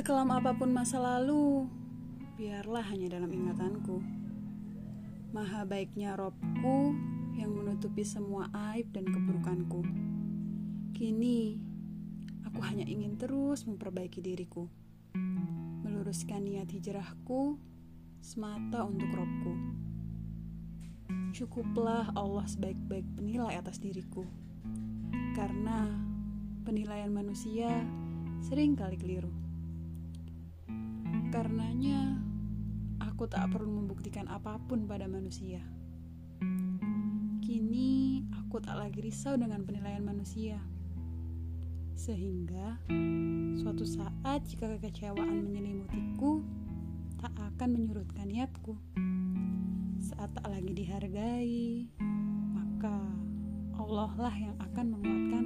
Sekelam 0.00 0.32
apa 0.32 0.56
pun 0.56 0.72
masa 0.72 0.96
lalu, 0.96 1.68
biarlah 2.40 2.80
hanya 2.88 3.20
dalam 3.20 3.28
ingatanku. 3.28 4.00
Maha 5.28 5.68
baiknya 5.68 6.16
Robku 6.16 6.96
yang 7.36 7.52
menutupi 7.52 8.00
semua 8.00 8.48
aib 8.72 8.88
dan 8.96 9.04
keburukanku. 9.04 9.84
Kini, 10.96 11.60
aku 12.48 12.64
hanya 12.64 12.88
ingin 12.88 13.20
terus 13.20 13.68
memperbaiki 13.68 14.24
diriku. 14.24 14.72
Meluruskan 15.84 16.48
niat 16.48 16.72
hijrahku 16.72 17.60
semata 18.24 18.88
untuk 18.88 19.12
Robku. 19.12 19.52
Cukuplah 21.36 22.08
Allah 22.16 22.48
sebaik-baik 22.48 23.04
penilai 23.20 23.60
atas 23.60 23.76
diriku. 23.76 24.24
Karena 25.36 25.92
penilaian 26.64 27.12
manusia 27.12 27.68
sering 28.40 28.72
kali 28.80 28.96
keliru. 28.96 29.49
Karenanya, 31.80 32.12
aku 33.00 33.24
tak 33.24 33.56
perlu 33.56 33.80
membuktikan 33.80 34.28
apa 34.28 34.60
pun 34.68 34.84
pada 34.84 35.08
manusia. 35.08 35.64
Kini, 37.40 38.20
aku 38.36 38.60
tak 38.60 38.76
lagi 38.76 39.00
risau 39.00 39.32
dengan 39.40 39.64
penilaian 39.64 40.04
manusia. 40.04 40.60
Sehingga, 41.96 42.76
suatu 43.56 43.88
saat 43.88 44.44
jika 44.44 44.76
kekecewaan 44.76 45.40
menyelimutiku, 45.40 46.44
tak 47.16 47.32
akan 47.40 47.72
menyurutkan 47.72 48.28
niatku. 48.28 48.76
Saat 50.04 50.36
tak 50.36 50.52
lagi 50.52 50.76
dihargai, 50.76 51.88
maka 52.52 53.08
Allah 53.80 54.12
lah 54.20 54.36
yang 54.36 54.56
akan 54.60 55.00
menguatkan 55.00 55.39